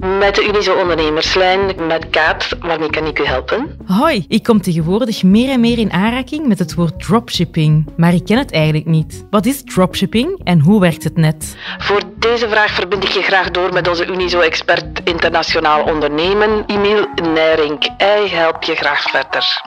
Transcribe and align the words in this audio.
Met 0.00 0.34
de 0.34 0.46
Unizo 0.48 0.74
Ondernemerslijn, 0.74 1.86
met 1.86 2.10
Kaat, 2.10 2.48
waarmee 2.60 2.90
kan 2.90 3.06
ik 3.06 3.18
u 3.18 3.24
helpen? 3.24 3.76
Hoi, 3.86 4.24
ik 4.28 4.42
kom 4.42 4.60
tegenwoordig 4.60 5.22
meer 5.22 5.50
en 5.50 5.60
meer 5.60 5.78
in 5.78 5.92
aanraking 5.92 6.46
met 6.46 6.58
het 6.58 6.74
woord 6.74 7.00
dropshipping, 7.00 7.86
maar 7.96 8.14
ik 8.14 8.24
ken 8.24 8.38
het 8.38 8.52
eigenlijk 8.52 8.86
niet. 8.86 9.24
Wat 9.30 9.46
is 9.46 9.62
dropshipping 9.64 10.40
en 10.44 10.60
hoe 10.60 10.80
werkt 10.80 11.04
het 11.04 11.16
net? 11.16 11.56
Voor 11.78 12.00
deze 12.16 12.48
vraag 12.48 12.70
verbind 12.70 13.04
ik 13.04 13.10
je 13.10 13.22
graag 13.22 13.50
door 13.50 13.72
met 13.72 13.88
onze 13.88 14.06
Unizo-expert 14.06 15.00
internationaal 15.04 15.84
ondernemen, 15.84 16.64
Emiel 16.66 17.06
Nijrink. 17.22 17.82
Hij 17.96 18.28
helpt 18.28 18.66
je 18.66 18.74
graag 18.74 19.02
verder. 19.02 19.62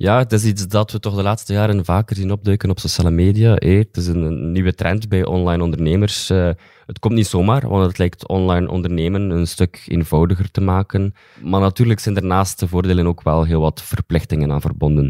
Ja, 0.00 0.18
het 0.18 0.32
is 0.32 0.44
iets 0.44 0.66
dat 0.66 0.92
we 0.92 0.98
toch 0.98 1.14
de 1.14 1.22
laatste 1.22 1.52
jaren 1.52 1.84
vaker 1.84 2.16
zien 2.16 2.32
opduiken 2.32 2.70
op 2.70 2.78
sociale 2.78 3.10
media. 3.10 3.50
Het 3.54 3.96
is 3.96 4.06
een, 4.06 4.52
nieuwe 4.52 4.74
trend 4.74 5.08
bij 5.08 5.24
online 5.24 5.62
ondernemers. 5.62 6.30
Eh, 6.30 6.50
het 6.86 6.98
komt 6.98 7.14
niet 7.14 7.26
zomaar, 7.26 7.68
want 7.68 7.86
het 7.86 7.98
lijkt 7.98 8.28
online 8.28 8.70
ondernemen 8.70 9.30
een 9.30 9.46
stuk 9.46 9.84
eenvoudiger 9.86 10.50
te 10.50 10.60
maken. 10.60 11.14
Maar 11.42 11.60
natuurlijk 11.60 12.00
zijn 12.00 12.16
er 12.16 12.54
de 12.56 12.68
voordelen 12.68 13.06
ook 13.06 13.22
wel 13.22 13.44
heel 13.44 13.60
wat 13.60 13.82
verplichtingen 13.82 14.52
aan 14.52 14.60
verbonden. 14.60 15.06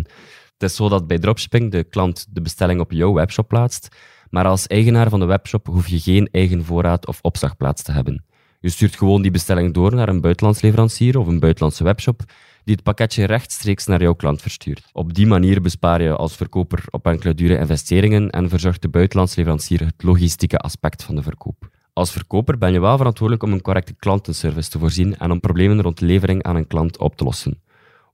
Het 0.52 0.70
is 0.70 0.77
zo 0.77 0.89
dat 0.89 1.06
bij 1.06 1.19
dropshipping 1.19 1.70
de 1.70 1.84
klant 1.84 2.27
de 2.30 2.41
bestelling 2.41 2.80
op 2.80 2.92
jouw 2.92 3.12
webshop 3.12 3.48
plaatst, 3.48 3.97
maar 4.30 4.45
als 4.45 4.66
eigenaar 4.66 5.09
van 5.09 5.20
de 5.20 5.27
webshop 5.27 5.66
hoef 5.66 5.89
je 5.89 6.00
geen 6.00 6.28
eigen 6.33 6.64
voorraad 6.64 7.06
of 7.06 7.19
opslagplaats 7.23 7.83
te 7.83 7.92
hebben. 7.92 8.25
Je 8.61 8.69
stuurt 8.69 8.97
gewoon 8.97 9.23
die 9.23 9.30
bestelling 9.30 9.75
door 9.75 9.95
naar 9.95 10.08
een 10.08 10.20
buitenlands 10.20 10.61
leverancier 10.61 11.19
of 11.19 11.27
een 11.27 11.41
buitenlandse 11.41 11.84
webshop 11.84 12.23
die 12.69 12.77
het 12.77 12.86
pakketje 12.86 13.24
rechtstreeks 13.24 13.86
naar 13.86 14.02
jouw 14.02 14.14
klant 14.14 14.42
verstuurt. 14.42 14.88
Op 14.92 15.14
die 15.14 15.27
manier 15.27 15.61
bespaar 15.61 16.02
je 16.02 16.16
als 16.16 16.36
verkoper 16.36 16.84
op 16.91 17.06
enkele 17.06 17.34
dure 17.34 17.58
investeringen 17.58 18.30
en 18.30 18.48
verzorgt 18.48 18.83
de 18.83 18.88
buitenlands 18.88 19.34
leverancier 19.34 19.80
het 19.80 20.02
logistieke 20.02 20.58
aspect 20.58 21.02
van 21.02 21.14
de 21.14 21.22
verkoop. 21.22 21.69
Als 21.92 22.12
verkoper 22.12 22.58
ben 22.58 22.72
je 22.72 22.80
wel 22.80 22.96
verantwoordelijk 22.96 23.44
om 23.44 23.52
een 23.52 23.62
correcte 23.62 23.94
klantenservice 23.94 24.70
te 24.70 24.78
voorzien 24.78 25.16
en 25.16 25.30
om 25.30 25.41
problemen 25.41 25.83
rond 25.83 26.00
levering 26.00 26.42
aan 26.42 26.56
een 26.56 26.66
klant 26.66 26.98
op 26.98 27.16
te 27.16 27.24
lossen. 27.24 27.62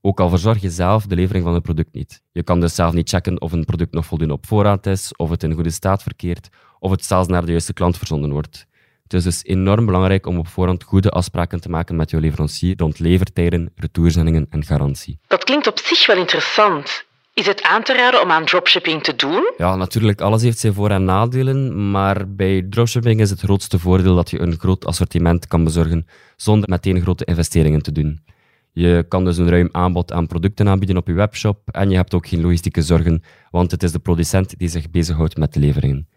Ook 0.01 0.19
al 0.19 0.29
verzorg 0.29 0.61
je 0.61 0.69
zelf 0.69 1.05
de 1.05 1.15
levering 1.15 1.43
van 1.43 1.53
het 1.53 1.63
product 1.63 1.93
niet. 1.93 2.21
Je 2.31 2.43
kan 2.43 2.59
dus 2.59 2.75
zelf 2.75 2.93
niet 2.93 3.09
checken 3.09 3.41
of 3.41 3.51
een 3.51 3.65
product 3.65 3.93
nog 3.93 4.05
voldoende 4.05 4.33
op 4.33 4.45
voorraad 4.45 4.85
is, 4.85 5.15
of 5.15 5.29
het 5.29 5.43
in 5.43 5.53
goede 5.53 5.69
staat 5.69 6.03
verkeert, 6.03 6.49
of 6.79 6.91
het 6.91 7.05
zelfs 7.05 7.27
naar 7.27 7.45
de 7.45 7.51
juiste 7.51 7.73
klant 7.73 7.97
verzonden 7.97 8.31
wordt. 8.31 8.67
Het 9.05 9.13
is 9.13 9.23
dus 9.23 9.43
enorm 9.43 9.85
belangrijk 9.85 10.25
om 10.25 10.37
op 10.37 10.47
voorhand 10.47 10.83
goede 10.83 11.09
afspraken 11.09 11.61
te 11.61 11.69
maken 11.69 11.95
met 11.95 12.09
jouw 12.09 12.19
leverancier 12.19 12.73
rond 12.77 12.99
levertijden, 12.99 13.71
retourzendingen 13.75 14.47
en 14.49 14.65
garantie. 14.65 15.19
Dat 15.27 15.43
klinkt 15.43 15.67
op 15.67 15.79
zich 15.79 16.05
wel 16.05 16.17
interessant. 16.17 17.05
Is 17.33 17.45
het 17.45 17.63
aan 17.63 17.83
te 17.83 17.93
raden 17.93 18.21
om 18.21 18.31
aan 18.31 18.45
dropshipping 18.45 19.03
te 19.03 19.15
doen? 19.15 19.53
Ja, 19.57 19.75
natuurlijk, 19.75 20.21
alles 20.21 20.41
heeft 20.41 20.59
zijn 20.59 20.73
voor- 20.73 20.89
en 20.89 21.03
nadelen, 21.03 21.91
maar 21.91 22.35
bij 22.35 22.65
dropshipping 22.69 23.19
is 23.19 23.29
het 23.29 23.39
grootste 23.39 23.79
voordeel 23.79 24.15
dat 24.15 24.29
je 24.29 24.39
een 24.39 24.59
groot 24.59 24.85
assortiment 24.85 25.47
kan 25.47 25.63
bezorgen 25.63 26.07
zonder 26.35 26.69
meteen 26.69 27.01
grote 27.01 27.25
investeringen 27.25 27.81
te 27.81 27.91
doen. 27.91 28.23
Je 28.71 29.05
kan 29.07 29.25
dus 29.25 29.37
een 29.37 29.49
ruim 29.49 29.69
aanbod 29.71 30.11
aan 30.11 30.27
producten 30.27 30.67
aanbieden 30.67 30.97
op 30.97 31.07
je 31.07 31.13
webshop 31.13 31.59
en 31.71 31.89
je 31.89 31.95
hebt 31.95 32.13
ook 32.13 32.27
geen 32.27 32.41
logistieke 32.41 32.81
zorgen, 32.81 33.23
want 33.51 33.71
het 33.71 33.83
is 33.83 33.91
de 33.91 33.99
producent 33.99 34.57
die 34.57 34.67
zich 34.67 34.89
bezighoudt 34.89 35.37
met 35.37 35.53
de 35.53 35.59
leveringen. 35.59 36.07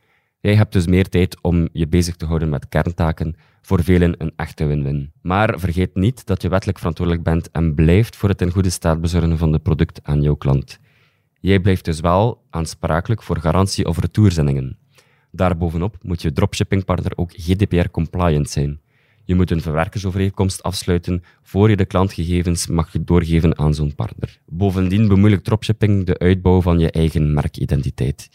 Jij 0.40 0.54
hebt 0.54 0.72
dus 0.72 0.86
meer 0.86 1.08
tijd 1.08 1.42
om 1.42 1.68
je 1.72 1.88
bezig 1.88 2.16
te 2.16 2.26
houden 2.26 2.48
met 2.48 2.68
kerntaken, 2.68 3.36
voor 3.62 3.82
velen 3.82 4.14
een 4.18 4.32
echte 4.36 4.64
win-win. 4.66 5.12
Maar 5.22 5.60
vergeet 5.60 5.94
niet 5.94 6.26
dat 6.26 6.42
je 6.42 6.48
wettelijk 6.48 6.78
verantwoordelijk 6.78 7.24
bent 7.24 7.50
en 7.50 7.74
blijft 7.74 8.16
voor 8.16 8.28
het 8.28 8.40
in 8.40 8.50
goede 8.50 8.70
staat 8.70 9.00
bezorgen 9.00 9.38
van 9.38 9.52
de 9.52 9.58
product 9.58 10.00
aan 10.02 10.22
jouw 10.22 10.34
klant. 10.34 10.78
Jij 11.40 11.60
blijft 11.60 11.84
dus 11.84 12.00
wel 12.00 12.44
aansprakelijk 12.50 13.22
voor 13.22 13.38
garantie 13.38 13.86
of 13.86 13.98
retourzendingen. 13.98 14.78
Daarbovenop 15.30 15.96
moet 16.02 16.22
je 16.22 16.32
dropshippingpartner 16.32 17.12
ook 17.16 17.32
GDPR-compliant 17.32 18.50
zijn. 18.50 18.80
Je 19.24 19.34
moet 19.34 19.50
een 19.50 19.60
verwerkersovereenkomst 19.60 20.62
afsluiten 20.62 21.22
voor 21.42 21.70
je 21.70 21.76
de 21.76 21.84
klantgegevens 21.84 22.66
mag 22.66 22.90
doorgeven 23.00 23.58
aan 23.58 23.74
zo'n 23.74 23.94
partner. 23.94 24.38
Bovendien 24.46 25.08
bemoeilijkt 25.08 25.44
dropshipping 25.44 26.06
de 26.06 26.18
uitbouw 26.18 26.60
van 26.60 26.78
je 26.78 26.90
eigen 26.90 27.32
merkidentiteit. 27.32 28.28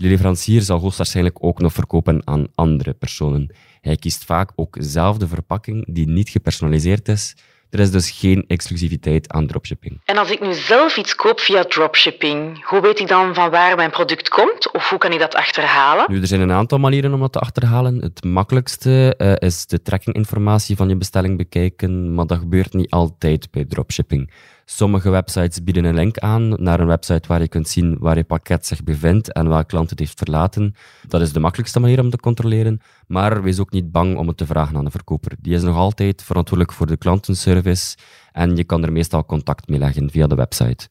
Je 0.00 0.08
leverancier 0.08 0.62
zal 0.62 0.78
hoogstwaarschijnlijk 0.78 1.36
ook 1.40 1.60
nog 1.60 1.72
verkopen 1.72 2.20
aan 2.24 2.46
andere 2.54 2.92
personen. 2.92 3.50
Hij 3.80 3.96
kiest 3.96 4.24
vaak 4.24 4.50
ook 4.54 4.76
zelf 4.80 5.16
de 5.16 5.28
verpakking 5.28 5.94
die 5.94 6.08
niet 6.08 6.28
gepersonaliseerd 6.28 7.08
is. 7.08 7.36
Er 7.70 7.80
is 7.80 7.90
dus 7.90 8.10
geen 8.10 8.44
exclusiviteit 8.46 9.32
aan 9.32 9.46
dropshipping. 9.46 10.00
En 10.04 10.16
als 10.16 10.30
ik 10.30 10.40
nu 10.40 10.54
zelf 10.54 10.96
iets 10.96 11.14
koop 11.14 11.40
via 11.40 11.64
dropshipping, 11.64 12.64
hoe 12.64 12.80
weet 12.80 13.00
ik 13.00 13.08
dan 13.08 13.34
van 13.34 13.50
waar 13.50 13.76
mijn 13.76 13.90
product 13.90 14.28
komt? 14.28 14.72
Of 14.72 14.88
hoe 14.90 14.98
kan 14.98 15.12
ik 15.12 15.18
dat 15.18 15.34
achterhalen? 15.34 16.04
Nu, 16.08 16.20
er 16.20 16.26
zijn 16.26 16.40
een 16.40 16.52
aantal 16.52 16.78
manieren 16.78 17.14
om 17.14 17.20
dat 17.20 17.32
te 17.32 17.38
achterhalen. 17.38 18.02
Het 18.02 18.24
makkelijkste 18.24 19.14
eh, 19.16 19.48
is 19.48 19.66
de 19.66 19.82
trackinginformatie 19.82 20.76
van 20.76 20.88
je 20.88 20.96
bestelling 20.96 21.36
bekijken, 21.36 22.14
maar 22.14 22.26
dat 22.26 22.38
gebeurt 22.38 22.72
niet 22.72 22.90
altijd 22.90 23.50
bij 23.50 23.64
dropshipping. 23.64 24.30
Sommige 24.70 25.10
websites 25.10 25.64
bieden 25.64 25.84
een 25.84 25.94
link 25.94 26.18
aan 26.18 26.48
naar 26.62 26.80
een 26.80 26.86
website 26.86 27.28
waar 27.28 27.40
je 27.40 27.48
kunt 27.48 27.68
zien 27.68 27.96
waar 27.98 28.16
je 28.16 28.24
pakket 28.24 28.66
zich 28.66 28.84
bevindt 28.84 29.32
en 29.32 29.48
welk 29.48 29.68
klant 29.68 29.90
het 29.90 29.98
heeft 29.98 30.18
verlaten. 30.18 30.74
Dat 31.06 31.20
is 31.20 31.32
de 31.32 31.40
makkelijkste 31.40 31.80
manier 31.80 32.00
om 32.00 32.10
te 32.10 32.16
controleren, 32.16 32.80
maar 33.06 33.42
wees 33.42 33.60
ook 33.60 33.70
niet 33.70 33.92
bang 33.92 34.16
om 34.16 34.28
het 34.28 34.36
te 34.36 34.46
vragen 34.46 34.76
aan 34.76 34.84
de 34.84 34.90
verkoper. 34.90 35.32
Die 35.40 35.54
is 35.54 35.62
nog 35.62 35.76
altijd 35.76 36.22
verantwoordelijk 36.22 36.76
voor 36.76 36.86
de 36.86 36.96
klantenservice 36.96 37.96
en 38.32 38.56
je 38.56 38.64
kan 38.64 38.82
er 38.82 38.92
meestal 38.92 39.24
contact 39.24 39.68
mee 39.68 39.78
leggen 39.78 40.10
via 40.10 40.26
de 40.26 40.34
website. 40.34 40.88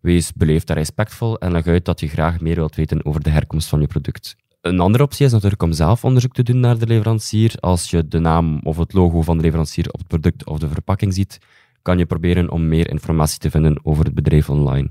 Wees 0.00 0.32
beleefd 0.32 0.70
en 0.70 0.76
respectvol 0.76 1.38
en 1.38 1.52
leg 1.52 1.66
uit 1.66 1.84
dat 1.84 2.00
je 2.00 2.08
graag 2.08 2.40
meer 2.40 2.54
wilt 2.54 2.74
weten 2.74 3.04
over 3.04 3.22
de 3.22 3.30
herkomst 3.30 3.68
van 3.68 3.80
je 3.80 3.86
product. 3.86 4.36
Een 4.60 4.80
andere 4.80 5.04
optie 5.04 5.26
is 5.26 5.32
natuurlijk 5.32 5.62
om 5.62 5.72
zelf 5.72 6.04
onderzoek 6.04 6.32
te 6.32 6.42
doen 6.42 6.60
naar 6.60 6.78
de 6.78 6.86
leverancier. 6.86 7.54
Als 7.60 7.90
je 7.90 8.08
de 8.08 8.18
naam 8.18 8.60
of 8.62 8.76
het 8.76 8.92
logo 8.92 9.22
van 9.22 9.36
de 9.36 9.42
leverancier 9.42 9.86
op 9.90 9.98
het 9.98 10.08
product 10.08 10.46
of 10.46 10.58
de 10.58 10.68
verpakking 10.68 11.14
ziet, 11.14 11.38
kan 11.84 11.98
je 11.98 12.06
proberen 12.06 12.50
om 12.50 12.68
meer 12.68 12.90
informatie 12.90 13.38
te 13.38 13.50
vinden 13.50 13.78
over 13.82 14.04
het 14.04 14.14
bedrijf 14.14 14.50
online. 14.50 14.90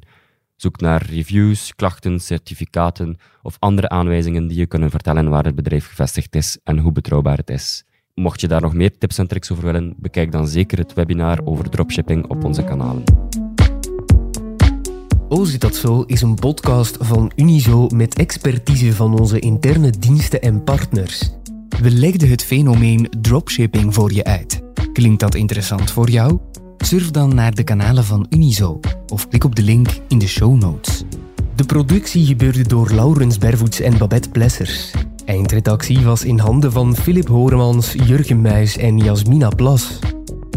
Zoek 0.56 0.80
naar 0.80 1.06
reviews, 1.06 1.76
klachten, 1.76 2.20
certificaten 2.20 3.18
of 3.42 3.56
andere 3.60 3.90
aanwijzingen 3.90 4.48
die 4.48 4.58
je 4.58 4.66
kunnen 4.66 4.90
vertellen 4.90 5.30
waar 5.30 5.46
het 5.46 5.56
bedrijf 5.56 5.88
gevestigd 5.88 6.36
is 6.36 6.58
en 6.64 6.78
hoe 6.78 6.92
betrouwbaar 6.92 7.38
het 7.38 7.50
is. 7.50 7.84
Mocht 8.14 8.42
je 8.42 8.48
daar 8.48 8.62
nog 8.62 8.74
meer 8.74 8.98
tips 8.98 9.18
en 9.18 9.28
tricks 9.28 9.52
over 9.52 9.64
willen, 9.64 9.94
bekijk 9.98 10.32
dan 10.32 10.48
zeker 10.48 10.78
het 10.78 10.94
webinar 10.94 11.40
over 11.44 11.70
dropshipping 11.70 12.28
op 12.28 12.44
onze 12.44 12.64
kanalen. 12.64 13.04
Oh, 15.30 15.46
zit 15.46 15.62
dat 15.62 15.76
zo 15.76 16.02
is 16.02 16.22
een 16.22 16.36
podcast 16.36 16.98
van 17.00 17.32
Unizo 17.36 17.88
met 17.88 18.16
expertise 18.16 18.94
van 18.94 19.20
onze 19.20 19.40
interne 19.40 19.90
diensten 19.90 20.42
en 20.42 20.64
partners. 20.64 21.32
We 21.82 21.92
legden 21.92 22.30
het 22.30 22.44
fenomeen 22.44 23.08
dropshipping 23.22 23.94
voor 23.94 24.14
je 24.14 24.24
uit. 24.24 24.62
Klinkt 24.94 25.20
dat 25.20 25.36
interessant 25.36 25.92
voor 25.92 26.10
jou? 26.10 26.40
Surf 26.86 27.12
dan 27.12 27.36
naar 27.36 27.56
de 27.56 27.64
kanalen 27.64 28.04
van 28.04 28.26
Unizo 28.30 28.80
of 29.08 29.28
klik 29.28 29.44
op 29.44 29.56
de 29.56 29.62
link 29.62 29.88
in 30.08 30.18
de 30.18 30.28
show 30.28 30.62
notes. 30.62 31.04
De 31.56 31.64
productie 31.64 32.26
gebeurde 32.26 32.68
door 32.68 32.92
Laurens 32.94 33.38
Bervoets 33.38 33.80
en 33.80 33.98
Babette 33.98 34.30
Plessers. 34.30 34.92
Eindredactie 35.26 36.00
was 36.00 36.24
in 36.24 36.40
handen 36.40 36.72
van 36.72 36.96
Philip 36.96 37.28
Horemans, 37.28 37.94
Jurgen 37.94 38.42
Muis 38.42 38.78
en 38.78 38.98
Jasmina 38.98 39.50
Plas. 39.50 40.00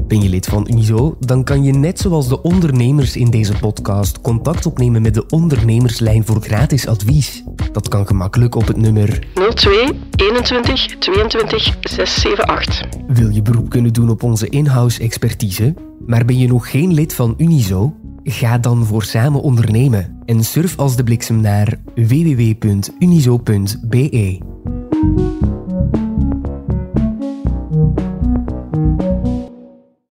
Ben 0.09 0.23
je 0.23 0.29
lid 0.29 0.47
van 0.47 0.67
Unizo? 0.71 1.17
Dan 1.21 1.45
kan 1.45 1.65
je 1.65 1.73
net 1.73 1.99
zoals 1.99 2.29
de 2.29 2.43
ondernemers 2.43 3.17
in 3.17 3.31
deze 3.31 3.53
podcast 3.61 4.21
contact 4.21 4.67
opnemen 4.67 5.03
met 5.03 5.15
de 5.15 5.27
ondernemerslijn 5.27 6.27
voor 6.27 6.43
gratis 6.43 6.87
advies. 6.87 7.43
Dat 7.73 7.89
kan 7.89 8.07
gemakkelijk 8.07 8.55
op 8.55 8.67
het 8.67 8.77
nummer 8.77 9.27
02 9.55 9.89
21 10.17 10.97
22 10.99 11.77
678. 11.81 12.87
Wil 13.07 13.29
je 13.29 13.43
beroep 13.43 13.71
kunnen 13.71 13.93
doen 13.93 14.11
op 14.11 14.23
onze 14.23 14.49
in-house 14.49 15.03
expertise? 15.03 15.75
Maar 16.07 16.25
ben 16.25 16.39
je 16.39 16.47
nog 16.47 16.71
geen 16.71 16.93
lid 16.93 17.15
van 17.15 17.35
Unizo? 17.37 17.95
Ga 18.23 18.59
dan 18.59 18.85
voor 18.85 19.03
samen 19.03 19.43
ondernemen 19.43 20.19
en 20.25 20.45
surf 20.45 20.79
als 20.79 20.97
de 20.97 21.05
bliksem 21.05 21.41
naar 21.41 21.79
www.unizo.be. 21.95 22.95